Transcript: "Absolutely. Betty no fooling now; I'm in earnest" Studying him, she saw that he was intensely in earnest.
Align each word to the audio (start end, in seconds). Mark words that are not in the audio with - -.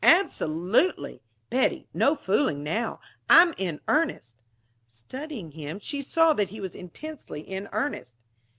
"Absolutely. 0.03 1.21
Betty 1.51 1.87
no 1.93 2.15
fooling 2.15 2.63
now; 2.63 2.99
I'm 3.29 3.53
in 3.59 3.81
earnest" 3.87 4.35
Studying 4.87 5.51
him, 5.51 5.77
she 5.77 6.01
saw 6.01 6.33
that 6.33 6.49
he 6.49 6.59
was 6.59 6.73
intensely 6.73 7.41
in 7.41 7.69
earnest. 7.71 8.17